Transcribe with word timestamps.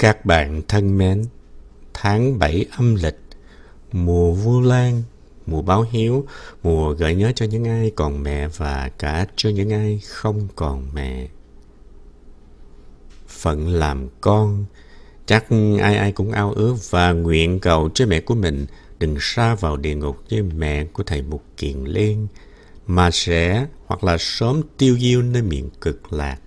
Các 0.00 0.24
bạn 0.24 0.62
thân 0.68 0.98
mến, 0.98 1.24
tháng 1.94 2.38
7 2.38 2.66
âm 2.76 2.94
lịch, 2.94 3.18
mùa 3.92 4.32
Vu 4.32 4.60
Lan, 4.60 5.02
mùa 5.46 5.62
báo 5.62 5.86
hiếu, 5.90 6.26
mùa 6.62 6.92
gợi 6.92 7.14
nhớ 7.14 7.32
cho 7.34 7.46
những 7.46 7.64
ai 7.64 7.92
còn 7.96 8.22
mẹ 8.22 8.48
và 8.48 8.90
cả 8.98 9.26
cho 9.36 9.50
những 9.50 9.72
ai 9.72 10.00
không 10.08 10.48
còn 10.56 10.86
mẹ. 10.94 11.28
Phận 13.28 13.68
làm 13.68 14.08
con, 14.20 14.64
chắc 15.26 15.44
ai 15.80 15.96
ai 15.96 16.12
cũng 16.12 16.32
ao 16.32 16.52
ước 16.52 16.76
và 16.90 17.12
nguyện 17.12 17.60
cầu 17.60 17.90
cho 17.94 18.06
mẹ 18.06 18.20
của 18.20 18.34
mình 18.34 18.66
đừng 18.98 19.16
xa 19.20 19.54
vào 19.54 19.76
địa 19.76 19.94
ngục 19.94 20.16
với 20.30 20.42
mẹ 20.42 20.84
của 20.84 21.02
thầy 21.02 21.22
Mục 21.22 21.44
Kiền 21.56 21.84
Liên, 21.84 22.26
mà 22.86 23.10
sẽ 23.10 23.66
hoặc 23.86 24.04
là 24.04 24.16
sớm 24.18 24.62
tiêu 24.78 24.98
diêu 24.98 25.22
nơi 25.22 25.42
miền 25.42 25.70
cực 25.80 26.12
lạc. 26.12 26.38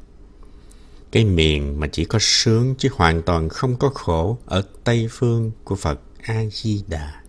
Cái 1.14 1.26
miền 1.26 1.80
mà 1.80 1.88
chỉ 1.88 2.06
có 2.06 2.20
sướng 2.22 2.76
chứ 2.78 2.90
hoàn 2.94 3.22
toàn 3.22 3.50
không 3.50 3.76
có 3.76 3.90
khổ 3.90 4.38
ở 4.46 4.64
Tây 4.84 5.08
Phương 5.12 5.52
của 5.64 5.76
Phật 5.76 6.00
A-di-đà. 6.22 7.22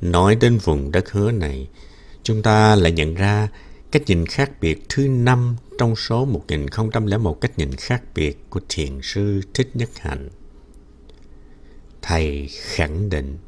Nói 0.00 0.34
đến 0.34 0.58
vùng 0.58 0.92
đất 0.92 1.10
hứa 1.10 1.32
này, 1.32 1.68
chúng 2.22 2.42
ta 2.42 2.76
lại 2.76 2.92
nhận 2.92 3.14
ra 3.14 3.48
cách 3.90 4.02
nhìn 4.06 4.26
khác 4.26 4.50
biệt 4.60 4.82
thứ 4.88 5.08
năm 5.08 5.56
trong 5.78 5.96
số 5.96 6.24
1001 6.24 7.40
cách 7.40 7.58
nhìn 7.58 7.72
khác 7.72 8.02
biệt 8.14 8.50
của 8.50 8.60
Thiền 8.68 8.98
sư 9.02 9.40
Thích 9.54 9.70
Nhất 9.74 9.90
Hạnh. 9.98 10.28
Thầy 12.02 12.48
khẳng 12.48 13.10
định, 13.10 13.38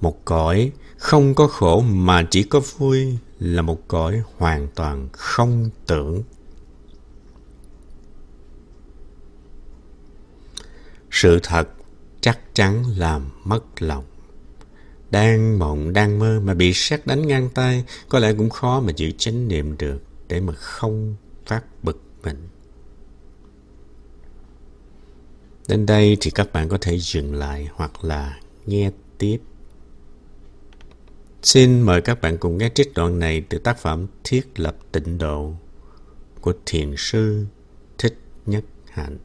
một 0.00 0.24
cõi 0.24 0.72
không 0.96 1.34
có 1.34 1.46
khổ 1.46 1.80
mà 1.80 2.26
chỉ 2.30 2.42
có 2.42 2.60
vui 2.78 3.18
là 3.38 3.62
một 3.62 3.88
cõi 3.88 4.22
hoàn 4.36 4.68
toàn 4.74 5.08
không 5.12 5.70
tưởng. 5.86 6.22
Sự 11.12 11.40
thật 11.42 11.68
chắc 12.20 12.40
chắn 12.54 12.84
làm 12.96 13.30
mất 13.44 13.82
lòng. 13.82 14.04
Đang 15.10 15.58
mộng, 15.58 15.92
đang 15.92 16.18
mơ 16.18 16.40
mà 16.44 16.54
bị 16.54 16.72
sét 16.72 17.06
đánh 17.06 17.26
ngang 17.26 17.48
tay, 17.54 17.84
có 18.08 18.18
lẽ 18.18 18.34
cũng 18.38 18.50
khó 18.50 18.80
mà 18.80 18.92
giữ 18.96 19.10
chánh 19.18 19.48
niệm 19.48 19.78
được 19.78 20.02
để 20.28 20.40
mà 20.40 20.52
không 20.52 21.16
phát 21.46 21.64
bực 21.82 22.02
mình. 22.22 22.48
Đến 25.68 25.86
đây 25.86 26.16
thì 26.20 26.30
các 26.30 26.52
bạn 26.52 26.68
có 26.68 26.78
thể 26.80 26.98
dừng 26.98 27.34
lại 27.34 27.68
hoặc 27.74 28.04
là 28.04 28.40
nghe 28.66 28.90
tiếp. 29.18 29.38
Xin 31.42 31.80
mời 31.80 32.00
các 32.00 32.20
bạn 32.20 32.38
cùng 32.38 32.58
nghe 32.58 32.70
trích 32.74 32.94
đoạn 32.94 33.18
này 33.18 33.42
từ 33.48 33.58
tác 33.58 33.78
phẩm 33.78 34.06
Thiết 34.24 34.60
lập 34.60 34.76
tịnh 34.92 35.18
độ 35.18 35.52
của 36.40 36.52
Thiền 36.66 36.94
sư 36.96 37.46
Thích 37.98 38.18
Nhất 38.46 38.64
Hạnh. 38.90 39.18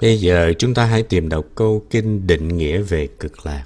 Bây 0.00 0.20
giờ 0.20 0.52
chúng 0.58 0.74
ta 0.74 0.84
hãy 0.84 1.02
tìm 1.02 1.28
đọc 1.28 1.44
câu 1.54 1.82
kinh 1.90 2.26
định 2.26 2.48
nghĩa 2.48 2.82
về 2.82 3.08
cực 3.20 3.46
lạc. 3.46 3.64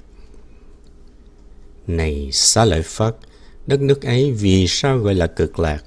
Này 1.87 2.29
xá 2.31 2.65
lợi 2.65 2.81
Phất, 2.81 3.17
đất 3.67 3.81
nước 3.81 4.01
ấy 4.01 4.31
vì 4.31 4.67
sao 4.67 4.97
gọi 4.97 5.15
là 5.15 5.27
cực 5.27 5.59
lạc? 5.59 5.83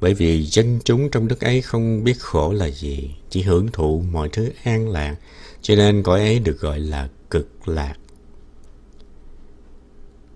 Bởi 0.00 0.14
vì 0.14 0.42
dân 0.42 0.78
chúng 0.84 1.10
trong 1.10 1.28
đất 1.28 1.40
ấy 1.40 1.62
không 1.62 2.04
biết 2.04 2.18
khổ 2.20 2.52
là 2.52 2.70
gì, 2.70 3.10
chỉ 3.30 3.42
hưởng 3.42 3.68
thụ 3.72 4.02
mọi 4.10 4.28
thứ 4.28 4.50
an 4.62 4.88
lạc, 4.88 5.16
cho 5.62 5.74
nên 5.74 6.02
cõi 6.02 6.20
ấy 6.20 6.38
được 6.38 6.60
gọi 6.60 6.80
là 6.80 7.08
cực 7.30 7.68
lạc. 7.68 7.94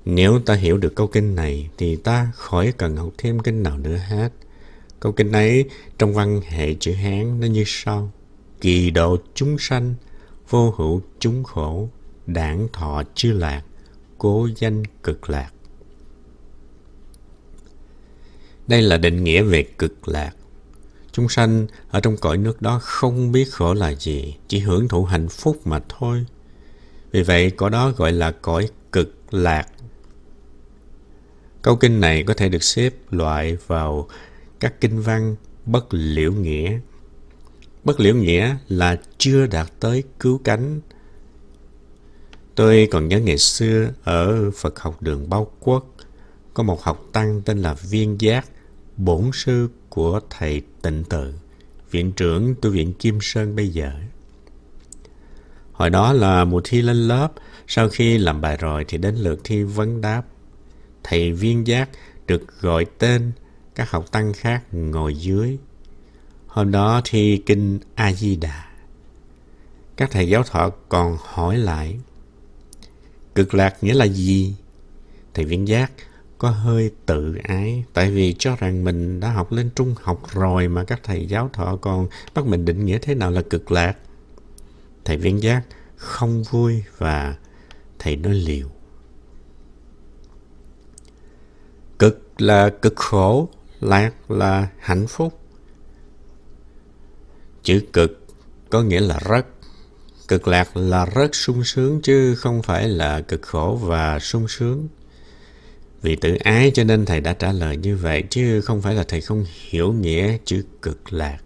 Nếu 0.05 0.41
ta 0.47 0.55
hiểu 0.55 0.79
được 0.79 0.95
câu 0.95 1.07
kinh 1.07 1.35
này 1.35 1.69
thì 1.79 1.97
ta 1.97 2.33
khỏi 2.35 2.73
cần 2.79 2.97
học 2.97 3.13
thêm 3.19 3.39
kinh 3.39 3.63
nào 3.63 3.79
nữa 3.79 3.97
hết. 4.09 4.29
Câu 5.01 5.13
kinh 5.13 5.33
ấy 5.33 5.65
trong 5.99 6.15
văn 6.15 6.41
hệ 6.49 6.75
chữ 6.75 6.93
Hán 6.93 7.41
nó 7.41 7.47
như 7.47 7.65
sau 7.67 8.13
kỳ 8.65 8.91
độ 8.91 9.17
chúng 9.35 9.59
sanh, 9.59 9.95
vô 10.49 10.75
hữu 10.77 11.03
chúng 11.19 11.45
khổ, 11.45 11.89
đảng 12.27 12.69
thọ 12.73 13.03
chư 13.15 13.33
lạc, 13.33 13.63
cố 14.19 14.49
danh 14.57 14.83
cực 15.03 15.31
lạc. 15.31 15.51
Đây 18.67 18.83
là 18.83 18.97
định 18.97 19.25
nghĩa 19.25 19.43
về 19.43 19.63
cực 19.63 20.09
lạc. 20.09 20.33
Chúng 21.13 21.29
sanh 21.29 21.67
ở 21.91 22.01
trong 22.01 22.17
cõi 22.17 22.39
nước 22.39 22.63
đó 22.63 22.79
không 22.83 23.33
biết 23.33 23.53
khổ 23.53 23.75
là 23.75 23.95
gì, 23.95 24.37
chỉ 24.49 24.59
hưởng 24.59 24.89
thụ 24.89 25.05
hạnh 25.05 25.29
phúc 25.29 25.67
mà 25.67 25.81
thôi. 25.89 26.27
Vì 27.11 27.23
vậy, 27.23 27.51
cõi 27.51 27.71
đó 27.71 27.91
gọi 27.91 28.13
là 28.13 28.31
cõi 28.31 28.69
cực 28.93 29.35
lạc. 29.35 29.69
Câu 31.63 31.77
kinh 31.77 32.01
này 32.01 32.23
có 32.23 32.35
thể 32.35 32.49
được 32.49 32.63
xếp 32.63 32.95
loại 33.11 33.57
vào 33.67 34.09
các 34.61 34.81
kinh 34.81 35.01
văn 35.01 35.37
bất 35.67 35.87
liễu 35.91 36.33
nghĩa 36.33 36.79
Bất 37.85 38.01
liễu 38.01 38.15
nghĩa 38.15 38.57
là 38.69 39.01
chưa 39.19 39.47
đạt 39.47 39.67
tới 39.81 40.03
cứu 40.21 40.41
cánh. 40.45 40.81
Tôi 42.55 42.89
còn 42.91 43.09
nhớ 43.09 43.21
ngày 43.21 43.39
xưa 43.39 43.91
ở 44.05 44.51
Phật 44.51 44.81
học 44.81 45.03
đường 45.03 45.31
Bao 45.31 45.51
Quốc, 45.61 45.95
có 46.55 46.63
một 46.63 46.83
học 46.83 47.09
tăng 47.13 47.43
tên 47.43 47.59
là 47.59 47.75
Viên 47.75 48.21
Giác, 48.21 48.47
bổn 48.97 49.31
sư 49.33 49.69
của 49.89 50.21
thầy 50.31 50.63
Tịnh 50.83 51.05
Tự, 51.05 51.35
viện 51.91 52.13
trưởng 52.13 52.55
tu 52.63 52.71
viện 52.71 52.93
Kim 52.93 53.19
Sơn 53.21 53.57
bây 53.57 53.69
giờ. 53.69 53.93
Hồi 55.73 55.91
đó 55.91 56.13
là 56.13 56.45
mùa 56.45 56.61
thi 56.65 56.83
lên 56.83 56.97
lớp, 56.97 57.33
sau 57.67 57.89
khi 57.89 58.19
làm 58.19 58.41
bài 58.41 58.57
rồi 58.57 58.85
thì 58.89 58.99
đến 58.99 59.15
lượt 59.15 59.41
thi 59.45 59.63
vấn 59.63 60.01
đáp. 60.01 60.23
Thầy 61.03 61.33
Viên 61.33 61.67
Giác 61.67 61.91
được 62.27 62.61
gọi 62.61 62.87
tên, 62.99 63.33
các 63.75 63.91
học 63.91 64.13
tăng 64.13 64.33
khác 64.33 64.63
ngồi 64.73 65.15
dưới 65.15 65.59
Hôm 66.55 66.71
đó 66.71 67.01
thi 67.05 67.43
kinh 67.47 67.79
A-di-đà. 67.95 68.65
Các 69.97 70.11
thầy 70.11 70.29
giáo 70.29 70.43
thọ 70.43 70.71
còn 70.89 71.17
hỏi 71.21 71.57
lại, 71.57 71.99
cực 73.35 73.55
lạc 73.55 73.77
nghĩa 73.85 73.95
là 73.95 74.05
gì? 74.05 74.57
Thầy 75.35 75.45
viễn 75.45 75.69
giác 75.69 75.93
có 76.39 76.51
hơi 76.51 76.91
tự 77.07 77.37
ái, 77.43 77.85
tại 77.93 78.11
vì 78.11 78.35
cho 78.39 78.57
rằng 78.57 78.85
mình 78.85 79.21
đã 79.21 79.31
học 79.31 79.53
lên 79.53 79.71
trung 79.75 79.95
học 80.03 80.23
rồi 80.33 80.69
mà 80.69 80.85
các 80.85 81.01
thầy 81.03 81.27
giáo 81.27 81.51
thọ 81.53 81.77
còn 81.77 82.09
bắt 82.35 82.47
mình 82.47 82.65
định 82.65 82.85
nghĩa 82.85 82.99
thế 82.99 83.15
nào 83.15 83.31
là 83.31 83.43
cực 83.43 83.73
lạc. 83.73 83.97
Thầy 85.05 85.17
viễn 85.17 85.43
giác 85.43 85.63
không 85.97 86.43
vui 86.43 86.83
và 86.99 87.35
thầy 87.99 88.17
nói 88.17 88.35
liều. 88.35 88.69
Cực 91.99 92.41
là 92.41 92.71
cực 92.83 92.97
khổ, 92.97 93.49
lạc 93.81 94.31
là 94.31 94.69
hạnh 94.79 95.07
phúc. 95.07 95.41
Chữ 97.65 97.81
cực 97.93 98.27
có 98.71 98.83
nghĩa 98.83 99.01
là 99.01 99.19
rất. 99.25 99.47
Cực 100.29 100.49
lạc 100.49 100.77
là 100.77 101.07
rất 101.07 101.35
sung 101.35 101.65
sướng 101.65 102.01
chứ 102.03 102.35
không 102.35 102.63
phải 102.63 102.89
là 102.89 103.21
cực 103.21 103.43
khổ 103.43 103.79
và 103.83 104.19
sung 104.19 104.49
sướng. 104.49 104.89
Vì 106.03 106.17
tự 106.17 106.35
ái 106.35 106.71
cho 106.75 106.85
nên 106.85 107.07
thầy 107.07 107.21
đã 107.21 107.33
trả 107.33 107.53
lời 107.53 107.77
như 107.77 107.97
vậy 107.97 108.25
chứ 108.31 108.61
không 108.61 108.83
phải 108.83 108.95
là 108.95 109.05
thầy 109.09 109.21
không 109.21 109.45
hiểu 109.69 109.93
nghĩa 109.93 110.39
chữ 110.45 110.65
cực 110.83 111.13
lạc. 111.13 111.39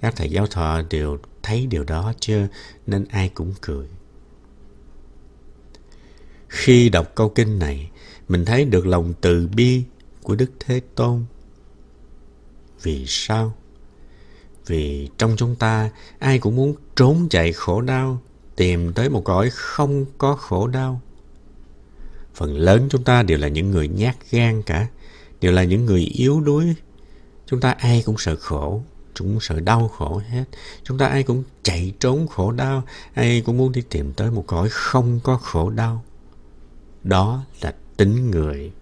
Các 0.00 0.16
thầy 0.16 0.30
giáo 0.30 0.46
thọ 0.46 0.82
đều 0.90 1.18
thấy 1.42 1.66
điều 1.66 1.84
đó 1.84 2.12
chứ 2.20 2.46
nên 2.86 3.04
ai 3.04 3.28
cũng 3.34 3.54
cười. 3.60 3.86
Khi 6.48 6.88
đọc 6.88 7.12
câu 7.14 7.28
kinh 7.28 7.58
này, 7.58 7.90
mình 8.28 8.44
thấy 8.44 8.64
được 8.64 8.86
lòng 8.86 9.14
từ 9.20 9.48
bi 9.56 9.82
của 10.22 10.34
Đức 10.36 10.50
Thế 10.60 10.80
Tôn. 10.94 11.24
Vì 12.82 13.04
sao? 13.06 13.54
Vì 14.66 15.08
trong 15.18 15.34
chúng 15.36 15.56
ta, 15.56 15.90
ai 16.18 16.38
cũng 16.38 16.56
muốn 16.56 16.74
trốn 16.96 17.28
chạy 17.30 17.52
khổ 17.52 17.80
đau, 17.80 18.18
tìm 18.56 18.92
tới 18.92 19.08
một 19.08 19.24
cõi 19.24 19.50
không 19.50 20.06
có 20.18 20.34
khổ 20.34 20.66
đau. 20.66 21.00
Phần 22.34 22.56
lớn 22.56 22.88
chúng 22.90 23.04
ta 23.04 23.22
đều 23.22 23.38
là 23.38 23.48
những 23.48 23.70
người 23.70 23.88
nhát 23.88 24.16
gan 24.30 24.62
cả, 24.62 24.86
đều 25.40 25.52
là 25.52 25.64
những 25.64 25.86
người 25.86 26.00
yếu 26.00 26.40
đuối. 26.40 26.74
Chúng 27.46 27.60
ta 27.60 27.70
ai 27.70 28.02
cũng 28.06 28.18
sợ 28.18 28.36
khổ, 28.36 28.82
chúng 29.14 29.40
sợ 29.40 29.60
đau 29.60 29.88
khổ 29.88 30.22
hết. 30.28 30.44
Chúng 30.84 30.98
ta 30.98 31.06
ai 31.06 31.22
cũng 31.22 31.42
chạy 31.62 31.92
trốn 32.00 32.26
khổ 32.28 32.52
đau, 32.52 32.82
ai 33.14 33.42
cũng 33.46 33.58
muốn 33.58 33.72
đi 33.72 33.82
tìm 33.90 34.12
tới 34.12 34.30
một 34.30 34.44
cõi 34.46 34.68
không 34.70 35.20
có 35.22 35.36
khổ 35.36 35.70
đau. 35.70 36.04
Đó 37.02 37.44
là 37.60 37.74
tính 37.96 38.30
người. 38.30 38.72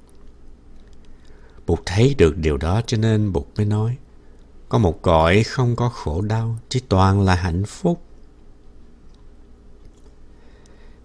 Bụt 1.67 1.79
thấy 1.87 2.15
được 2.19 2.37
điều 2.37 2.57
đó 2.57 2.83
cho 2.87 2.97
nên 2.97 3.33
Bụt 3.33 3.47
mới 3.57 3.67
nói, 3.67 3.97
có 4.73 4.79
một 4.79 5.03
cõi 5.03 5.43
không 5.43 5.77
có 5.77 5.89
khổ 5.89 6.21
đau, 6.21 6.59
chỉ 6.69 6.81
toàn 6.89 7.21
là 7.21 7.35
hạnh 7.35 7.65
phúc. 7.65 8.03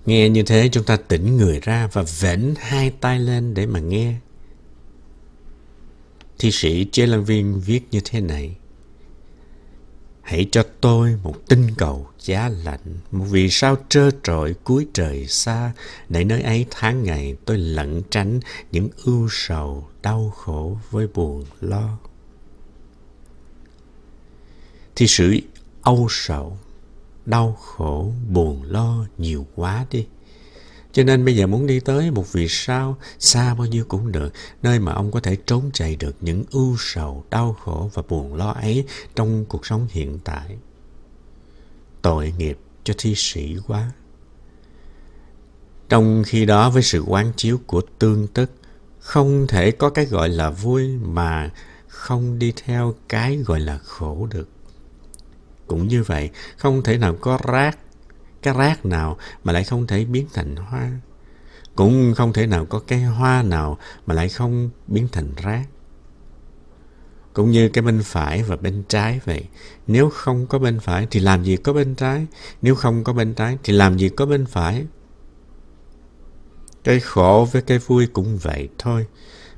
Nghe 0.06 0.30
như 0.30 0.44
thế 0.44 0.70
chúng 0.72 0.84
ta 0.84 0.98
tỉnh 0.98 1.38
người 1.38 1.60
ra 1.60 1.90
và 1.94 2.04
vểnh 2.20 2.56
hai 2.58 2.90
tay 2.90 3.20
lên 3.20 3.54
để 3.54 3.66
mà 3.66 3.80
nghe. 3.80 4.16
Thi 6.40 6.52
sĩ 6.52 6.88
Chế 6.92 7.06
Lan 7.08 7.24
Viên 7.24 7.60
viết 7.60 7.88
như 7.92 8.02
thế 8.06 8.22
này. 8.22 8.56
Hãy 10.22 10.48
cho 10.52 10.64
tôi 10.82 11.18
một 11.24 11.36
tinh 11.48 11.68
cầu 11.78 12.08
giá 12.20 12.50
lạnh, 12.50 12.96
một 13.12 13.26
vì 13.30 13.50
sao 13.50 13.76
trơ 13.90 14.10
trọi 14.24 14.54
cuối 14.54 14.88
trời 14.94 15.28
xa, 15.28 15.72
để 16.10 16.24
nơi 16.24 16.42
ấy 16.42 16.66
tháng 16.72 17.04
ngày 17.04 17.36
tôi 17.46 17.58
lẩn 17.58 18.02
tránh 18.10 18.40
những 18.72 18.90
ưu 19.06 19.28
sầu, 19.32 19.88
đau 20.02 20.34
khổ 20.36 20.78
với 20.92 21.08
buồn 21.14 21.46
lo. 21.62 21.98
Thì 25.00 25.08
sự 25.08 25.38
âu 25.82 26.08
sầu, 26.10 26.58
đau 27.26 27.58
khổ, 27.62 28.12
buồn 28.30 28.64
lo 28.64 29.06
nhiều 29.18 29.46
quá 29.56 29.86
đi. 29.92 30.08
Cho 30.92 31.04
nên 31.04 31.26
bây 31.26 31.36
giờ 31.36 31.48
muốn 31.48 31.68
đi 31.68 31.80
tới 31.80 32.12
một 32.12 32.34
vì 32.34 32.48
sao 32.50 32.98
xa 33.20 33.56
bao 33.56 33.68
nhiêu 33.68 33.86
cũng 33.88 34.12
được, 34.12 34.34
nơi 34.64 34.80
mà 34.80 34.94
ông 34.94 35.12
có 35.12 35.20
thể 35.20 35.36
trốn 35.36 35.70
chạy 35.74 35.96
được 35.96 36.16
những 36.22 36.44
ưu 36.52 36.76
sầu, 36.80 37.24
đau 37.30 37.54
khổ 37.64 37.90
và 37.94 38.04
buồn 38.10 38.36
lo 38.36 38.52
ấy 38.52 38.86
trong 39.16 39.46
cuộc 39.46 39.66
sống 39.66 39.88
hiện 39.90 40.20
tại. 40.24 40.58
Tội 42.02 42.34
nghiệp 42.38 42.58
cho 42.84 42.94
thi 42.98 43.14
sĩ 43.16 43.56
quá. 43.68 43.92
Trong 45.90 46.24
khi 46.26 46.46
đó 46.46 46.70
với 46.70 46.84
sự 46.84 47.04
quán 47.08 47.32
chiếu 47.36 47.60
của 47.68 47.82
tương 48.00 48.28
tức, 48.28 48.52
không 49.00 49.48
thể 49.48 49.72
có 49.72 49.90
cái 49.90 50.06
gọi 50.06 50.30
là 50.30 50.50
vui 50.50 50.88
mà 50.88 51.52
không 51.88 52.40
đi 52.40 52.54
theo 52.66 52.96
cái 53.10 53.38
gọi 53.38 53.60
là 53.60 53.78
khổ 53.78 54.28
được. 54.32 54.50
Cũng 55.68 55.88
như 55.88 56.04
vậy, 56.04 56.30
không 56.58 56.84
thể 56.84 56.98
nào 56.98 57.16
có 57.22 57.40
rác 57.44 57.78
cái 58.42 58.54
rác 58.58 58.86
nào 58.86 59.18
mà 59.44 59.54
lại 59.54 59.64
không 59.64 59.88
thể 59.88 60.06
biến 60.06 60.28
thành 60.34 60.56
hoa. 60.56 60.92
Cũng 61.76 62.14
không 62.18 62.34
thể 62.34 62.48
nào 62.48 62.66
có 62.66 62.80
cái 62.88 63.02
hoa 63.02 63.44
nào 63.44 63.78
mà 64.06 64.16
lại 64.16 64.30
không 64.30 64.70
biến 64.88 65.08
thành 65.12 65.30
rác. 65.44 65.66
Cũng 67.34 67.52
như 67.52 67.70
cái 67.70 67.82
bên 67.82 68.02
phải 68.04 68.44
và 68.44 68.56
bên 68.56 68.84
trái 68.88 69.20
vậy. 69.26 69.44
Nếu 69.88 70.10
không 70.10 70.48
có 70.48 70.60
bên 70.60 70.80
phải 70.80 71.08
thì 71.12 71.20
làm 71.20 71.44
gì 71.44 71.58
có 71.58 71.74
bên 71.74 71.96
trái. 71.96 72.28
Nếu 72.62 72.76
không 72.76 73.04
có 73.04 73.14
bên 73.14 73.34
trái 73.34 73.58
thì 73.64 73.74
làm 73.74 73.98
gì 73.98 74.10
có 74.10 74.26
bên 74.26 74.46
phải. 74.46 74.86
Cái 76.84 77.00
khổ 77.00 77.48
với 77.52 77.62
cái 77.62 77.80
vui 77.80 78.08
cũng 78.08 78.38
vậy 78.38 78.70
thôi. 78.78 79.06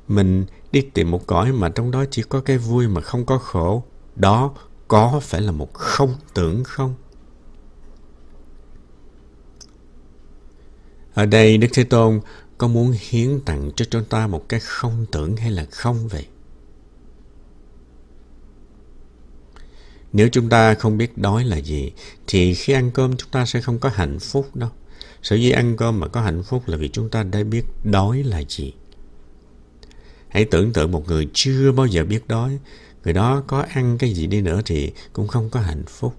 Mình 0.08 0.44
đi 0.72 0.80
tìm 0.80 1.10
một 1.10 1.26
cõi 1.26 1.52
mà 1.52 1.68
trong 1.68 1.90
đó 1.90 2.04
chỉ 2.10 2.22
có 2.22 2.40
cái 2.40 2.58
vui 2.58 2.88
mà 2.88 3.00
không 3.00 3.26
có 3.26 3.38
khổ. 3.38 3.84
Đó 4.16 4.54
có 4.90 5.20
phải 5.22 5.40
là 5.40 5.52
một 5.52 5.74
không 5.74 6.14
tưởng 6.34 6.64
không? 6.64 6.94
Ở 11.14 11.26
đây 11.26 11.58
Đức 11.58 11.68
Thế 11.72 11.84
Tôn 11.84 12.20
có 12.58 12.68
muốn 12.68 12.94
hiến 13.00 13.40
tặng 13.40 13.70
cho 13.76 13.84
chúng 13.90 14.04
ta 14.04 14.26
một 14.26 14.48
cái 14.48 14.60
không 14.60 15.06
tưởng 15.12 15.36
hay 15.36 15.50
là 15.50 15.66
không 15.70 16.08
vậy? 16.08 16.26
Nếu 20.12 20.28
chúng 20.32 20.48
ta 20.48 20.74
không 20.74 20.98
biết 20.98 21.18
đói 21.18 21.44
là 21.44 21.56
gì, 21.56 21.92
thì 22.26 22.54
khi 22.54 22.72
ăn 22.72 22.90
cơm 22.90 23.16
chúng 23.16 23.30
ta 23.30 23.46
sẽ 23.46 23.60
không 23.60 23.78
có 23.78 23.88
hạnh 23.88 24.18
phúc 24.18 24.56
đâu. 24.56 24.70
Sở 25.22 25.36
dĩ 25.36 25.50
ăn 25.50 25.76
cơm 25.76 26.00
mà 26.00 26.08
có 26.08 26.20
hạnh 26.20 26.42
phúc 26.42 26.68
là 26.68 26.76
vì 26.76 26.88
chúng 26.88 27.10
ta 27.10 27.22
đã 27.22 27.42
biết 27.42 27.64
đói 27.84 28.22
là 28.22 28.42
gì. 28.48 28.72
Hãy 30.28 30.44
tưởng 30.44 30.72
tượng 30.72 30.92
một 30.92 31.08
người 31.08 31.28
chưa 31.32 31.72
bao 31.72 31.86
giờ 31.86 32.04
biết 32.04 32.28
đói, 32.28 32.58
người 33.04 33.12
đó 33.12 33.42
có 33.46 33.64
ăn 33.68 33.98
cái 33.98 34.12
gì 34.12 34.26
đi 34.26 34.40
nữa 34.40 34.60
thì 34.64 34.92
cũng 35.12 35.28
không 35.28 35.50
có 35.50 35.60
hạnh 35.60 35.84
phúc. 35.88 36.14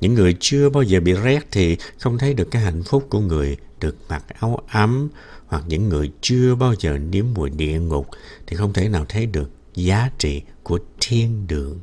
Những 0.00 0.14
người 0.14 0.36
chưa 0.40 0.70
bao 0.70 0.82
giờ 0.82 1.00
bị 1.00 1.12
rét 1.12 1.46
thì 1.50 1.76
không 1.98 2.18
thấy 2.18 2.34
được 2.34 2.50
cái 2.50 2.62
hạnh 2.62 2.82
phúc 2.82 3.06
của 3.10 3.20
người 3.20 3.56
được 3.80 3.96
mặc 4.08 4.24
áo 4.40 4.58
ấm 4.68 5.08
hoặc 5.46 5.64
những 5.66 5.88
người 5.88 6.12
chưa 6.20 6.54
bao 6.54 6.74
giờ 6.78 6.98
nếm 6.98 7.26
mùi 7.34 7.50
địa 7.50 7.80
ngục 7.80 8.08
thì 8.46 8.56
không 8.56 8.72
thể 8.72 8.88
nào 8.88 9.04
thấy 9.08 9.26
được 9.26 9.50
giá 9.74 10.10
trị 10.18 10.42
của 10.62 10.78
thiên 11.00 11.46
đường. 11.46 11.80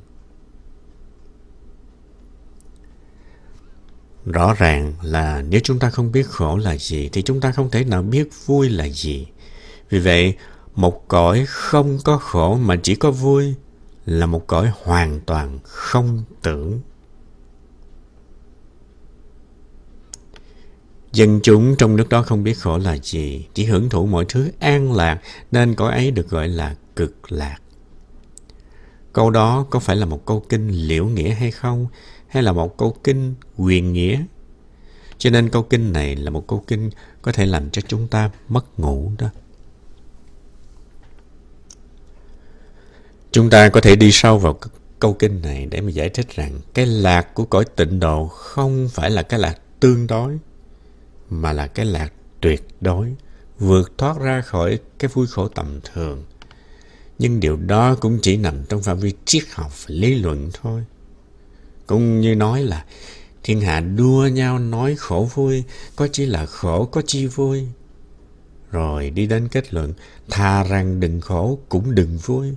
Rõ 4.25 4.53
ràng 4.53 4.93
là 5.01 5.43
nếu 5.49 5.61
chúng 5.63 5.79
ta 5.79 5.89
không 5.89 6.11
biết 6.11 6.27
khổ 6.27 6.57
là 6.57 6.77
gì 6.77 7.09
thì 7.13 7.21
chúng 7.21 7.41
ta 7.41 7.51
không 7.51 7.71
thể 7.71 7.83
nào 7.83 8.03
biết 8.03 8.27
vui 8.45 8.69
là 8.69 8.89
gì. 8.89 9.27
Vì 9.89 9.99
vậy, 9.99 10.35
một 10.75 11.07
cõi 11.07 11.45
không 11.47 11.99
có 12.03 12.17
khổ 12.17 12.55
mà 12.55 12.75
chỉ 12.83 12.95
có 12.95 13.11
vui 13.11 13.55
là 14.05 14.25
một 14.25 14.47
cõi 14.47 14.71
hoàn 14.83 15.19
toàn 15.19 15.59
không 15.63 16.23
tưởng. 16.41 16.79
Dân 21.11 21.39
chúng 21.43 21.75
trong 21.75 21.95
nước 21.95 22.09
đó 22.09 22.21
không 22.21 22.43
biết 22.43 22.53
khổ 22.53 22.77
là 22.77 22.97
gì, 22.97 23.47
chỉ 23.53 23.65
hưởng 23.65 23.89
thụ 23.89 24.05
mọi 24.05 24.25
thứ 24.29 24.51
an 24.59 24.93
lạc 24.93 25.21
nên 25.51 25.75
cõi 25.75 25.91
ấy 25.91 26.11
được 26.11 26.29
gọi 26.29 26.47
là 26.47 26.75
cực 26.95 27.31
lạc. 27.31 27.57
Câu 29.13 29.29
đó 29.29 29.65
có 29.69 29.79
phải 29.79 29.95
là 29.95 30.05
một 30.05 30.25
câu 30.25 30.43
kinh 30.49 30.69
liễu 30.69 31.05
nghĩa 31.05 31.33
hay 31.33 31.51
không? 31.51 31.87
Hay 32.27 32.43
là 32.43 32.51
một 32.51 32.77
câu 32.77 32.95
kinh 33.03 33.33
quyền 33.57 33.93
nghĩa? 33.93 34.23
Cho 35.17 35.29
nên 35.29 35.49
câu 35.49 35.63
kinh 35.63 35.93
này 35.93 36.15
là 36.15 36.29
một 36.29 36.47
câu 36.47 36.63
kinh 36.67 36.89
có 37.21 37.31
thể 37.31 37.45
làm 37.45 37.69
cho 37.69 37.81
chúng 37.87 38.07
ta 38.07 38.29
mất 38.49 38.79
ngủ 38.79 39.11
đó. 39.17 39.27
Chúng 43.31 43.49
ta 43.49 43.69
có 43.69 43.81
thể 43.81 43.95
đi 43.95 44.11
sâu 44.11 44.37
vào 44.37 44.59
câu 44.99 45.13
kinh 45.13 45.41
này 45.41 45.65
để 45.65 45.81
mà 45.81 45.89
giải 45.89 46.09
thích 46.09 46.27
rằng 46.35 46.59
cái 46.73 46.85
lạc 46.85 47.33
của 47.33 47.45
cõi 47.45 47.65
tịnh 47.75 47.99
độ 47.99 48.27
không 48.27 48.89
phải 48.93 49.09
là 49.09 49.23
cái 49.23 49.39
lạc 49.39 49.57
tương 49.79 50.07
đối 50.07 50.37
mà 51.29 51.53
là 51.53 51.67
cái 51.67 51.85
lạc 51.85 52.13
tuyệt 52.41 52.67
đối, 52.81 53.15
vượt 53.59 53.97
thoát 53.97 54.19
ra 54.19 54.41
khỏi 54.41 54.79
cái 54.99 55.09
vui 55.13 55.27
khổ 55.27 55.47
tầm 55.47 55.79
thường. 55.93 56.23
Nhưng 57.19 57.39
điều 57.39 57.57
đó 57.57 57.95
cũng 57.95 58.19
chỉ 58.21 58.37
nằm 58.37 58.65
trong 58.69 58.81
phạm 58.81 58.99
vi 58.99 59.13
triết 59.25 59.43
học 59.51 59.71
và 59.71 59.85
lý 59.87 60.15
luận 60.15 60.49
thôi. 60.61 60.83
Cũng 61.87 62.21
như 62.21 62.35
nói 62.35 62.63
là 62.63 62.85
thiên 63.43 63.61
hạ 63.61 63.79
đua 63.79 64.27
nhau 64.27 64.59
nói 64.59 64.95
khổ 64.95 65.29
vui, 65.33 65.63
có 65.95 66.07
chỉ 66.11 66.25
là 66.25 66.45
khổ, 66.45 66.85
có 66.85 67.01
chi 67.07 67.27
vui. 67.27 67.67
Rồi 68.71 69.09
đi 69.09 69.25
đến 69.25 69.47
kết 69.47 69.73
luận, 69.73 69.93
thà 70.29 70.63
rằng 70.63 70.99
đừng 70.99 71.21
khổ 71.21 71.59
cũng 71.69 71.95
đừng 71.95 72.17
vui. 72.17 72.55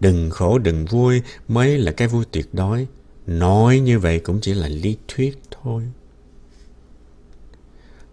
Đừng 0.00 0.30
khổ 0.30 0.58
đừng 0.58 0.84
vui 0.84 1.22
mới 1.48 1.78
là 1.78 1.92
cái 1.92 2.08
vui 2.08 2.24
tuyệt 2.30 2.48
đối. 2.52 2.86
Nói 3.26 3.78
như 3.78 3.98
vậy 3.98 4.18
cũng 4.18 4.40
chỉ 4.40 4.54
là 4.54 4.68
lý 4.68 4.96
thuyết 5.08 5.38
thôi. 5.50 5.82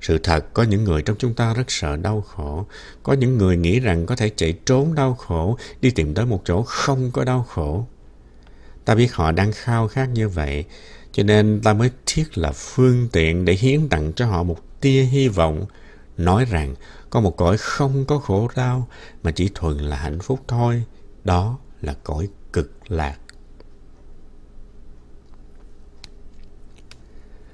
Sự 0.01 0.17
thật 0.17 0.53
có 0.53 0.63
những 0.63 0.83
người 0.83 1.01
trong 1.01 1.15
chúng 1.19 1.33
ta 1.33 1.53
rất 1.53 1.63
sợ 1.67 1.95
đau 1.95 2.21
khổ. 2.21 2.65
Có 3.03 3.13
những 3.13 3.37
người 3.37 3.57
nghĩ 3.57 3.79
rằng 3.79 4.05
có 4.05 4.15
thể 4.15 4.29
chạy 4.29 4.53
trốn 4.65 4.95
đau 4.95 5.13
khổ, 5.13 5.57
đi 5.81 5.91
tìm 5.91 6.13
tới 6.13 6.25
một 6.25 6.41
chỗ 6.45 6.61
không 6.61 7.11
có 7.11 7.23
đau 7.23 7.45
khổ. 7.49 7.85
Ta 8.85 8.95
biết 8.95 9.13
họ 9.13 9.31
đang 9.31 9.51
khao 9.51 9.87
khát 9.87 10.09
như 10.09 10.29
vậy, 10.29 10.65
cho 11.11 11.23
nên 11.23 11.61
ta 11.63 11.73
mới 11.73 11.89
thiết 12.05 12.37
là 12.37 12.51
phương 12.51 13.07
tiện 13.11 13.45
để 13.45 13.53
hiến 13.53 13.89
tặng 13.89 14.11
cho 14.15 14.25
họ 14.25 14.43
một 14.43 14.81
tia 14.81 15.03
hy 15.03 15.27
vọng, 15.27 15.65
nói 16.17 16.45
rằng 16.45 16.75
có 17.09 17.19
một 17.19 17.37
cõi 17.37 17.57
không 17.57 18.05
có 18.05 18.17
khổ 18.17 18.49
đau 18.55 18.87
mà 19.23 19.31
chỉ 19.31 19.49
thuần 19.55 19.77
là 19.77 19.95
hạnh 19.95 20.19
phúc 20.19 20.39
thôi. 20.47 20.83
Đó 21.23 21.59
là 21.81 21.95
cõi 22.03 22.27
cực 22.53 22.71
lạc. 22.87 23.17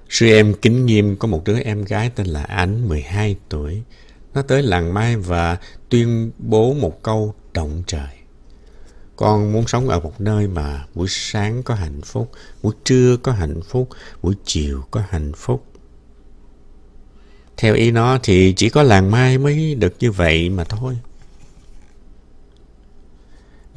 Sư 0.09 0.27
em 0.27 0.53
kính 0.61 0.85
nghiêm 0.85 1.15
có 1.15 1.27
một 1.27 1.41
đứa 1.45 1.59
em 1.59 1.83
gái 1.83 2.11
tên 2.15 2.27
là 2.27 2.43
Ánh, 2.43 2.87
12 2.89 3.35
tuổi. 3.49 3.83
Nó 4.33 4.41
tới 4.41 4.63
làng 4.63 4.93
Mai 4.93 5.15
và 5.15 5.57
tuyên 5.89 6.31
bố 6.37 6.73
một 6.73 7.03
câu 7.03 7.35
động 7.53 7.83
trời. 7.87 8.07
Con 9.15 9.53
muốn 9.53 9.67
sống 9.67 9.89
ở 9.89 9.99
một 9.99 10.21
nơi 10.21 10.47
mà 10.47 10.85
buổi 10.95 11.07
sáng 11.09 11.63
có 11.63 11.73
hạnh 11.75 12.01
phúc, 12.01 12.31
buổi 12.63 12.73
trưa 12.83 13.17
có 13.17 13.31
hạnh 13.31 13.61
phúc, 13.61 13.89
buổi 14.21 14.35
chiều 14.45 14.83
có 14.91 15.01
hạnh 15.09 15.31
phúc. 15.35 15.63
Theo 17.57 17.73
ý 17.73 17.91
nó 17.91 18.19
thì 18.23 18.53
chỉ 18.57 18.69
có 18.69 18.83
làng 18.83 19.11
Mai 19.11 19.37
mới 19.37 19.75
được 19.75 19.93
như 19.99 20.11
vậy 20.11 20.49
mà 20.49 20.63
thôi. 20.63 20.97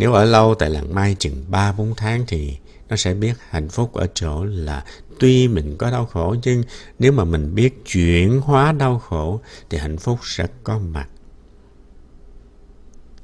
Nếu 0.00 0.12
ở 0.12 0.24
lâu 0.24 0.54
tại 0.54 0.70
làng 0.70 0.94
Mai 0.94 1.16
chừng 1.18 1.44
3-4 1.50 1.94
tháng 1.96 2.24
thì 2.28 2.56
nó 2.88 2.96
sẽ 2.96 3.14
biết 3.14 3.34
hạnh 3.48 3.68
phúc 3.68 3.94
ở 3.94 4.06
chỗ 4.14 4.44
là 4.44 4.84
tuy 5.18 5.48
mình 5.48 5.76
có 5.78 5.90
đau 5.90 6.06
khổ 6.06 6.36
nhưng 6.42 6.62
nếu 6.98 7.12
mà 7.12 7.24
mình 7.24 7.54
biết 7.54 7.84
chuyển 7.84 8.40
hóa 8.40 8.72
đau 8.72 8.98
khổ 8.98 9.40
thì 9.70 9.78
hạnh 9.78 9.96
phúc 9.96 10.18
sẽ 10.22 10.46
có 10.64 10.78
mặt. 10.78 11.08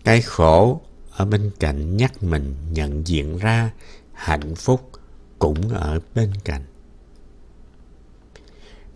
Cái 0.05 0.23
khổ 0.23 0.81
ở 1.11 1.25
bên 1.25 1.51
cạnh 1.61 1.97
nhắc 1.97 2.23
mình 2.23 2.55
nhận 2.71 3.07
diện 3.07 3.39
ra 3.39 3.71
hạnh 4.13 4.55
phúc 4.55 4.91
cũng 5.39 5.69
ở 5.69 6.01
bên 6.15 6.33
cạnh. 6.45 6.65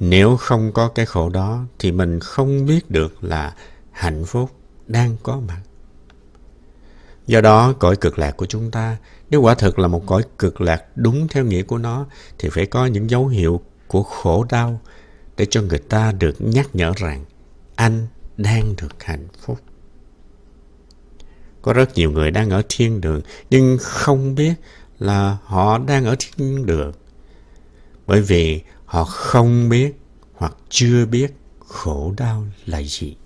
Nếu 0.01 0.37
không 0.37 0.73
có 0.73 0.89
cái 0.89 1.07
khổ 1.07 1.29
đó 1.29 1.65
thì 1.79 1.93
mình 1.93 2.21
không 2.21 2.67
biết 2.67 2.91
được 2.91 3.25
là 3.25 3.55
hạnh 3.91 4.25
phúc 4.25 4.51
đang 4.87 5.17
có 5.23 5.41
mặt. 5.41 5.61
Do 7.27 7.41
đó, 7.41 7.73
cõi 7.79 7.97
cực 7.97 8.19
lạc 8.19 8.37
của 8.37 8.47
chúng 8.47 8.71
ta, 8.71 8.97
nếu 9.31 9.41
quả 9.41 9.55
thực 9.55 9.79
là 9.79 9.89
một 9.89 10.07
cõi 10.07 10.23
cực 10.39 10.61
lạc 10.61 10.85
đúng 10.95 11.29
theo 11.29 11.45
nghĩa 11.45 11.62
của 11.62 11.79
nó, 11.79 12.07
thì 12.39 12.49
phải 12.53 12.67
có 12.67 12.87
những 12.87 13.11
dấu 13.11 13.27
hiệu 13.27 13.61
của 13.87 14.03
khổ 14.03 14.47
đau 14.50 14.81
để 15.37 15.47
cho 15.50 15.62
người 15.62 15.79
ta 15.79 16.12
được 16.12 16.37
nhắc 16.39 16.69
nhở 16.73 16.93
rằng 16.97 17.25
anh 17.75 18.07
đang 18.37 18.77
được 18.77 19.03
hạnh 19.03 19.29
phúc. 19.41 19.59
Có 21.62 21.73
rất 21.73 21.95
nhiều 21.95 22.11
người 22.11 22.31
đang 22.31 22.50
ở 22.50 22.62
thiên 22.69 23.00
đường 23.00 23.21
nhưng 23.50 23.79
không 23.81 24.35
biết 24.35 24.55
là 24.99 25.37
họ 25.45 25.79
đang 25.79 26.05
ở 26.05 26.17
thiên 26.19 26.67
đường. 26.67 26.93
Bởi 28.07 28.21
vì 28.21 28.61
họ 28.85 29.05
không 29.05 29.69
biết 29.69 29.93
hoặc 30.35 30.57
chưa 30.69 31.07
biết 31.07 31.33
khổ 31.59 32.15
đau 32.17 32.45
là 32.67 32.83
gì. 32.83 33.17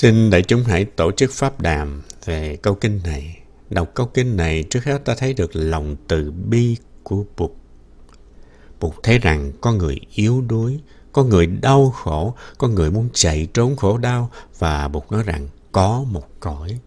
Xin 0.00 0.30
đại 0.30 0.42
chúng 0.42 0.64
hãy 0.64 0.84
tổ 0.84 1.12
chức 1.12 1.30
pháp 1.32 1.60
đàm 1.60 2.02
về 2.24 2.56
câu 2.62 2.74
kinh 2.74 3.00
này. 3.04 3.38
Đọc 3.70 3.90
câu 3.94 4.06
kinh 4.06 4.36
này 4.36 4.64
trước 4.70 4.84
hết 4.84 5.04
ta 5.04 5.14
thấy 5.18 5.34
được 5.34 5.50
lòng 5.52 5.96
từ 6.08 6.30
bi 6.30 6.76
của 7.02 7.24
Bụt. 7.36 7.50
Bụt 8.80 8.94
thấy 9.02 9.18
rằng 9.18 9.52
con 9.60 9.78
người 9.78 10.00
yếu 10.14 10.40
đuối, 10.40 10.80
con 11.12 11.28
người 11.28 11.46
đau 11.46 11.90
khổ, 11.90 12.34
con 12.58 12.74
người 12.74 12.90
muốn 12.90 13.08
chạy 13.12 13.48
trốn 13.54 13.76
khổ 13.76 13.98
đau 13.98 14.30
và 14.58 14.88
Bụt 14.88 15.02
nói 15.10 15.22
rằng 15.22 15.48
có 15.72 16.04
một 16.08 16.40
cõi. 16.40 16.80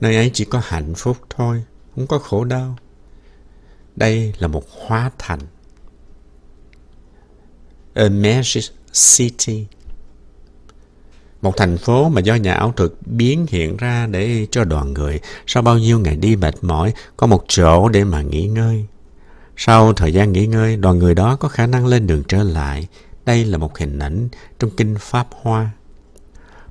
Nơi 0.00 0.16
ấy 0.16 0.30
chỉ 0.34 0.44
có 0.44 0.60
hạnh 0.64 0.94
phúc 0.94 1.16
thôi, 1.30 1.64
không 1.94 2.06
có 2.06 2.18
khổ 2.18 2.44
đau. 2.44 2.76
Đây 3.96 4.32
là 4.38 4.48
một 4.48 4.64
hóa 4.86 5.10
thành. 5.18 5.40
A 7.94 8.08
magic 8.08 8.64
city 8.92 9.66
một 11.42 11.56
thành 11.56 11.78
phố 11.78 12.08
mà 12.08 12.20
do 12.20 12.34
nhà 12.34 12.54
ảo 12.54 12.72
thuật 12.76 12.92
biến 13.06 13.46
hiện 13.48 13.76
ra 13.76 14.06
để 14.06 14.46
cho 14.50 14.64
đoàn 14.64 14.92
người 14.92 15.20
sau 15.46 15.62
bao 15.62 15.78
nhiêu 15.78 15.98
ngày 15.98 16.16
đi 16.16 16.36
mệt 16.36 16.54
mỏi 16.62 16.92
có 17.16 17.26
một 17.26 17.44
chỗ 17.48 17.88
để 17.88 18.04
mà 18.04 18.22
nghỉ 18.22 18.46
ngơi. 18.46 18.86
Sau 19.56 19.92
thời 19.92 20.12
gian 20.12 20.32
nghỉ 20.32 20.46
ngơi, 20.46 20.76
đoàn 20.76 20.98
người 20.98 21.14
đó 21.14 21.36
có 21.36 21.48
khả 21.48 21.66
năng 21.66 21.86
lên 21.86 22.06
đường 22.06 22.22
trở 22.28 22.42
lại. 22.42 22.88
Đây 23.26 23.44
là 23.44 23.58
một 23.58 23.78
hình 23.78 23.98
ảnh 23.98 24.28
trong 24.58 24.70
kinh 24.70 24.96
Pháp 25.00 25.26
Hoa. 25.42 25.70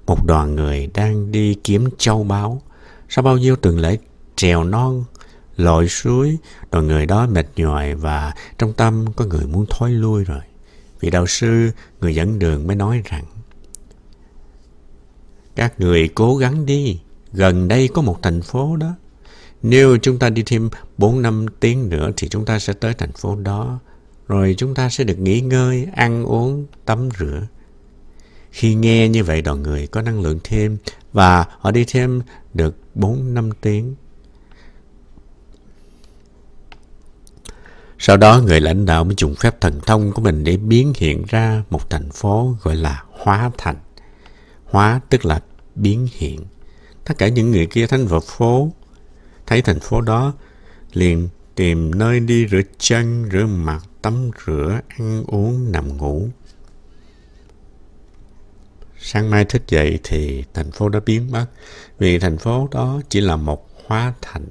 Một 0.05 0.25
đoàn 0.25 0.55
người 0.55 0.89
đang 0.93 1.31
đi 1.31 1.53
kiếm 1.63 1.89
châu 1.97 2.23
báu. 2.23 2.61
Sau 3.09 3.23
bao 3.23 3.37
nhiêu 3.37 3.55
tuần 3.55 3.79
lễ 3.79 3.97
trèo 4.35 4.63
non, 4.63 5.03
lội 5.57 5.87
suối, 5.87 6.37
đoàn 6.71 6.87
người 6.87 7.05
đó 7.05 7.27
mệt 7.27 7.47
nhòi 7.55 7.95
và 7.95 8.33
trong 8.57 8.73
tâm 8.73 9.05
có 9.15 9.25
người 9.25 9.45
muốn 9.45 9.65
thối 9.69 9.91
lui 9.91 10.23
rồi. 10.23 10.41
Vị 10.99 11.09
đạo 11.09 11.27
sư, 11.27 11.71
người 12.01 12.15
dẫn 12.15 12.39
đường 12.39 12.67
mới 12.67 12.75
nói 12.75 13.01
rằng 13.05 13.23
các 15.59 15.79
người 15.79 16.09
cố 16.15 16.37
gắng 16.37 16.65
đi, 16.65 16.99
gần 17.33 17.67
đây 17.67 17.87
có 17.93 18.01
một 18.01 18.19
thành 18.21 18.41
phố 18.41 18.75
đó. 18.75 18.95
Nếu 19.61 19.97
chúng 19.97 20.19
ta 20.19 20.29
đi 20.29 20.43
thêm 20.45 20.69
4 20.97 21.21
năm 21.21 21.45
tiếng 21.59 21.89
nữa 21.89 22.11
thì 22.17 22.27
chúng 22.27 22.45
ta 22.45 22.59
sẽ 22.59 22.73
tới 22.73 22.93
thành 22.93 23.11
phố 23.11 23.35
đó. 23.35 23.79
Rồi 24.27 24.55
chúng 24.57 24.75
ta 24.75 24.89
sẽ 24.89 25.03
được 25.03 25.19
nghỉ 25.19 25.41
ngơi, 25.41 25.87
ăn 25.95 26.23
uống, 26.23 26.65
tắm 26.85 27.09
rửa. 27.19 27.41
Khi 28.51 28.75
nghe 28.75 29.09
như 29.09 29.23
vậy 29.23 29.41
đoàn 29.41 29.63
người 29.63 29.87
có 29.87 30.01
năng 30.01 30.21
lượng 30.21 30.39
thêm 30.43 30.77
và 31.13 31.45
họ 31.59 31.71
đi 31.71 31.85
thêm 31.87 32.21
được 32.53 32.75
4 32.95 33.33
năm 33.33 33.49
tiếng. 33.61 33.95
Sau 37.97 38.17
đó 38.17 38.41
người 38.45 38.61
lãnh 38.61 38.85
đạo 38.85 39.03
mới 39.03 39.15
dùng 39.17 39.35
phép 39.35 39.61
thần 39.61 39.79
thông 39.85 40.11
của 40.11 40.21
mình 40.21 40.43
để 40.43 40.57
biến 40.57 40.93
hiện 40.95 41.23
ra 41.27 41.63
một 41.69 41.89
thành 41.89 42.09
phố 42.09 42.55
gọi 42.63 42.75
là 42.75 43.03
Hóa 43.09 43.51
Thành. 43.57 43.75
Hóa 44.69 45.01
tức 45.09 45.25
là 45.25 45.41
biến 45.75 46.07
hiện. 46.11 46.45
Tất 47.05 47.13
cả 47.17 47.27
những 47.27 47.51
người 47.51 47.65
kia 47.65 47.87
thánh 47.87 48.07
vào 48.07 48.19
phố, 48.19 48.71
thấy 49.45 49.61
thành 49.61 49.79
phố 49.79 50.01
đó, 50.01 50.33
liền 50.93 51.29
tìm 51.55 51.95
nơi 51.95 52.19
đi 52.19 52.47
rửa 52.47 52.61
chân, 52.77 53.29
rửa 53.31 53.45
mặt, 53.45 53.85
tắm 54.01 54.31
rửa, 54.45 54.79
ăn 54.87 55.23
uống, 55.27 55.71
nằm 55.71 55.97
ngủ. 55.97 56.27
Sáng 58.97 59.29
mai 59.29 59.45
thức 59.45 59.67
dậy 59.67 59.99
thì 60.03 60.43
thành 60.53 60.71
phố 60.71 60.89
đã 60.89 60.99
biến 61.05 61.31
mất, 61.31 61.45
vì 61.97 62.19
thành 62.19 62.37
phố 62.37 62.67
đó 62.71 63.01
chỉ 63.09 63.21
là 63.21 63.35
một 63.35 63.69
hóa 63.85 64.13
thành. 64.21 64.45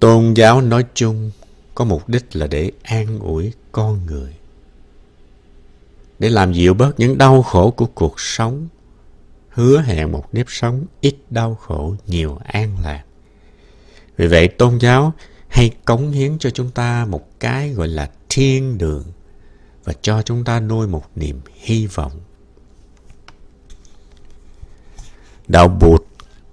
Tôn 0.00 0.34
giáo 0.34 0.60
nói 0.60 0.84
chung 0.94 1.30
có 1.74 1.84
mục 1.84 2.08
đích 2.08 2.36
là 2.36 2.46
để 2.46 2.70
an 2.82 3.18
ủi 3.18 3.52
con 3.72 4.06
người 4.06 4.36
để 6.22 6.30
làm 6.30 6.52
dịu 6.52 6.74
bớt 6.74 7.00
những 7.00 7.18
đau 7.18 7.42
khổ 7.42 7.70
của 7.70 7.86
cuộc 7.86 8.20
sống, 8.20 8.68
hứa 9.48 9.80
hẹn 9.80 10.12
một 10.12 10.28
nếp 10.32 10.46
sống 10.48 10.86
ít 11.00 11.16
đau 11.30 11.54
khổ, 11.54 11.96
nhiều 12.06 12.38
an 12.44 12.76
lạc. 12.82 13.04
Vì 14.16 14.26
vậy 14.26 14.48
tôn 14.48 14.78
giáo 14.78 15.12
hay 15.48 15.70
cống 15.84 16.10
hiến 16.10 16.38
cho 16.38 16.50
chúng 16.50 16.70
ta 16.70 17.06
một 17.08 17.40
cái 17.40 17.70
gọi 17.70 17.88
là 17.88 18.10
thiên 18.28 18.78
đường 18.78 19.04
và 19.84 19.92
cho 20.02 20.22
chúng 20.22 20.44
ta 20.44 20.60
nuôi 20.60 20.86
một 20.86 21.04
niềm 21.16 21.40
hy 21.54 21.86
vọng. 21.86 22.12
Đạo 25.48 25.68
Bụt 25.68 26.04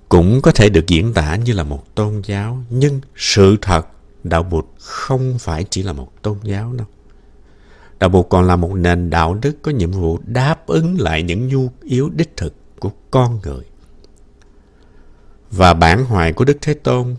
cũng 0.10 0.42
có 0.42 0.52
thể 0.52 0.70
được 0.70 0.88
diễn 0.88 1.14
tả 1.14 1.36
như 1.36 1.54
là 1.54 1.64
một 1.64 1.96
tôn 1.96 2.22
giáo, 2.26 2.64
nhưng 2.70 3.02
sự 3.16 3.58
thật 3.62 3.88
đạo 4.24 4.44
Bụt 4.44 4.66
không 4.80 5.40
phải 5.40 5.66
chỉ 5.70 5.84
là 5.84 5.94
một 5.94 6.22
tôn 6.22 6.38
giáo 6.44 6.74
đâu. 6.74 6.88
Đạo 8.00 8.10
bộ 8.10 8.24
còn 8.24 8.48
là 8.48 8.56
một 8.56 8.74
nền 8.76 9.10
đạo 9.10 9.34
đức 9.34 9.58
có 9.62 9.72
nhiệm 9.72 9.92
vụ 9.92 10.20
đáp 10.26 10.68
ứng 10.68 11.02
lại 11.02 11.24
những 11.24 11.48
nhu 11.48 11.70
yếu 11.84 12.10
đích 12.10 12.38
thực 12.38 12.54
của 12.80 12.92
con 13.12 13.40
người. 13.44 13.64
Và 15.52 15.74
bản 15.74 16.06
hoài 16.06 16.34
của 16.34 16.46
Đức 16.46 16.58
Thế 16.62 16.74
Tôn 16.74 17.16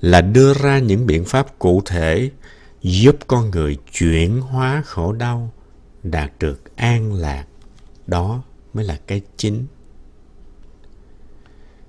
là 0.00 0.20
đưa 0.20 0.54
ra 0.54 0.78
những 0.78 1.06
biện 1.06 1.24
pháp 1.24 1.58
cụ 1.58 1.82
thể 1.86 2.30
giúp 2.82 3.16
con 3.26 3.50
người 3.50 3.78
chuyển 3.92 4.40
hóa 4.40 4.82
khổ 4.86 5.12
đau, 5.12 5.50
đạt 6.02 6.32
được 6.38 6.76
an 6.76 7.12
lạc. 7.12 7.44
Đó 8.06 8.42
mới 8.74 8.84
là 8.84 8.98
cái 9.06 9.20
chính. 9.36 9.66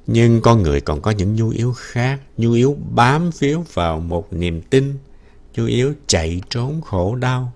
Nhưng 0.08 0.42
con 0.42 0.64
người 0.64 0.82
còn 0.82 1.02
có 1.02 1.12
những 1.12 1.36
nhu 1.36 1.50
yếu 1.50 1.74
khác, 1.74 2.22
nhu 2.38 2.52
yếu 2.52 2.78
bám 2.96 3.32
phiếu 3.32 3.64
vào 3.74 4.00
một 4.00 4.34
niềm 4.34 4.62
tin, 4.62 4.98
nhu 5.56 5.66
yếu 5.66 5.94
chạy 6.08 6.42
trốn 6.50 6.82
khổ 6.82 7.16
đau, 7.16 7.54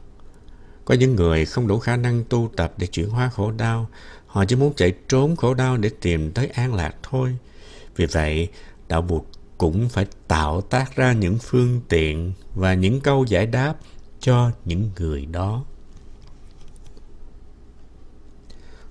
có 0.90 0.96
những 0.96 1.16
người 1.16 1.46
không 1.46 1.68
đủ 1.68 1.80
khả 1.80 1.96
năng 1.98 2.24
tu 2.24 2.50
tập 2.56 2.74
để 2.78 2.88
chuyển 2.88 3.10
hóa 3.10 3.30
khổ 3.30 3.52
đau. 3.52 3.90
Họ 4.28 4.46
chỉ 4.46 4.56
muốn 4.56 4.74
chạy 4.76 4.94
trốn 5.10 5.36
khổ 5.36 5.54
đau 5.54 5.78
để 5.78 5.90
tìm 6.02 6.32
tới 6.32 6.48
an 6.48 6.74
lạc 6.74 6.96
thôi. 7.04 7.38
Vì 7.96 8.06
vậy, 8.06 8.48
Đạo 8.88 9.02
Bụt 9.02 9.24
cũng 9.58 9.90
phải 9.90 10.06
tạo 10.28 10.62
tác 10.62 10.96
ra 10.96 11.14
những 11.14 11.38
phương 11.38 11.82
tiện 11.90 12.34
và 12.56 12.74
những 12.74 13.02
câu 13.02 13.26
giải 13.26 13.46
đáp 13.46 13.76
cho 14.20 14.52
những 14.66 14.90
người 15.00 15.26
đó. 15.26 15.64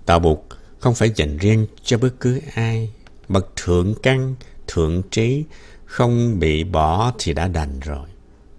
Đạo 0.06 0.18
Bụt 0.18 0.38
không 0.78 0.94
phải 0.94 1.10
dành 1.14 1.36
riêng 1.36 1.66
cho 1.82 1.98
bất 1.98 2.20
cứ 2.20 2.40
ai. 2.54 2.92
Bậc 3.28 3.56
thượng 3.56 3.94
căn, 4.02 4.34
thượng 4.66 5.02
trí 5.10 5.44
không 5.84 6.38
bị 6.38 6.64
bỏ 6.64 7.12
thì 7.18 7.32
đã 7.32 7.48
đành 7.48 7.80
rồi. 7.80 8.08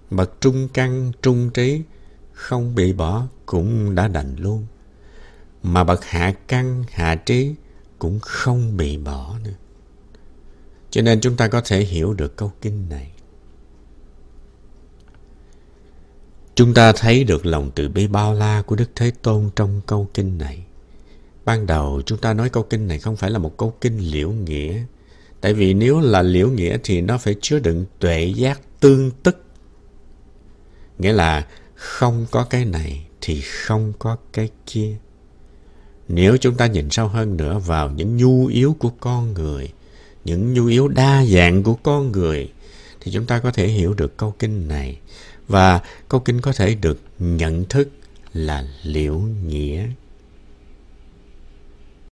Bậc 0.10 0.42
trung 0.42 0.68
căn, 0.74 1.12
trung 1.22 1.50
trí 1.54 1.82
không 2.40 2.76
bị 2.76 2.94
bỏ 2.94 3.28
cũng 3.46 3.96
đã 3.96 4.08
đành 4.08 4.36
luôn. 4.38 4.66
Mà 5.64 5.84
bậc 5.84 6.06
hạ 6.06 6.34
căn, 6.48 6.84
hạ 6.92 7.16
trí 7.16 7.56
cũng 8.00 8.20
không 8.20 8.78
bị 8.78 8.98
bỏ 8.98 9.36
nữa. 9.44 9.54
Cho 10.90 11.02
nên 11.02 11.22
chúng 11.22 11.36
ta 11.36 11.48
có 11.48 11.62
thể 11.66 11.80
hiểu 11.80 12.14
được 12.14 12.38
câu 12.38 12.52
kinh 12.62 12.90
này. 12.90 13.12
Chúng 16.56 16.74
ta 16.74 16.92
thấy 16.92 17.24
được 17.24 17.46
lòng 17.46 17.72
từ 17.76 17.90
bi 17.90 18.08
bao 18.08 18.34
la 18.34 18.62
của 18.62 18.76
Đức 18.76 18.90
Thế 18.96 19.12
Tôn 19.22 19.50
trong 19.56 19.82
câu 19.86 20.08
kinh 20.14 20.38
này. 20.38 20.66
Ban 21.46 21.66
đầu 21.66 22.02
chúng 22.06 22.18
ta 22.18 22.34
nói 22.34 22.50
câu 22.50 22.64
kinh 22.64 22.88
này 22.88 23.00
không 23.00 23.16
phải 23.16 23.32
là 23.32 23.40
một 23.40 23.58
câu 23.58 23.74
kinh 23.82 23.98
liễu 23.98 24.32
nghĩa. 24.32 24.84
Tại 25.42 25.54
vì 25.54 25.74
nếu 25.74 26.00
là 26.00 26.22
liễu 26.22 26.50
nghĩa 26.50 26.78
thì 26.84 27.02
nó 27.02 27.18
phải 27.18 27.36
chứa 27.42 27.60
đựng 27.60 27.86
tuệ 28.00 28.34
giác 28.36 28.62
tương 28.80 29.12
tức. 29.12 29.44
Nghĩa 30.98 31.14
là 31.14 31.48
không 31.80 32.26
có 32.32 32.44
cái 32.44 32.66
này 32.66 33.06
thì 33.22 33.42
không 33.42 33.94
có 34.00 34.18
cái 34.34 34.50
kia. 34.66 34.96
Nếu 36.08 36.38
chúng 36.38 36.56
ta 36.56 36.68
nhìn 36.68 36.90
sâu 36.90 37.08
hơn 37.08 37.38
nữa 37.38 37.60
vào 37.60 37.92
những 37.92 38.18
nhu 38.18 38.46
yếu 38.46 38.76
của 38.80 38.92
con 39.00 39.34
người, 39.34 39.74
những 40.26 40.54
nhu 40.54 40.66
yếu 40.66 40.88
đa 40.88 41.26
dạng 41.26 41.64
của 41.64 41.74
con 41.74 42.12
người, 42.12 42.52
thì 43.02 43.12
chúng 43.12 43.26
ta 43.26 43.40
có 43.40 43.52
thể 43.52 43.68
hiểu 43.68 43.94
được 43.94 44.18
câu 44.18 44.36
kinh 44.40 44.68
này. 44.68 44.98
Và 45.48 45.82
câu 46.10 46.20
kinh 46.20 46.42
có 46.42 46.54
thể 46.54 46.76
được 46.76 47.00
nhận 47.20 47.66
thức 47.66 47.90
là 48.34 48.68
liễu 48.84 49.20
nghĩa. 49.46 49.88